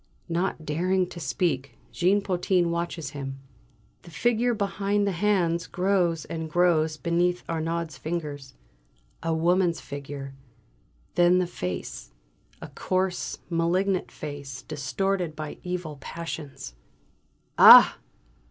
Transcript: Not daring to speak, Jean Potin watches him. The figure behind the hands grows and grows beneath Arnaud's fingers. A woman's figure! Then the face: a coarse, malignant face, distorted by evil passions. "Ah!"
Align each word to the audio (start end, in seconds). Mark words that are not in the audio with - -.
Not 0.29 0.65
daring 0.65 1.05
to 1.09 1.19
speak, 1.19 1.77
Jean 1.91 2.21
Potin 2.21 2.71
watches 2.71 3.11
him. 3.11 3.39
The 4.01 4.09
figure 4.09 4.55
behind 4.55 5.05
the 5.05 5.11
hands 5.11 5.67
grows 5.67 6.25
and 6.25 6.49
grows 6.49 6.97
beneath 6.97 7.43
Arnaud's 7.47 7.99
fingers. 7.99 8.55
A 9.21 9.31
woman's 9.31 9.79
figure! 9.79 10.33
Then 11.13 11.37
the 11.37 11.45
face: 11.45 12.13
a 12.63 12.69
coarse, 12.69 13.37
malignant 13.47 14.11
face, 14.11 14.63
distorted 14.63 15.35
by 15.35 15.59
evil 15.61 15.97
passions. 15.97 16.73
"Ah!" 17.59 17.99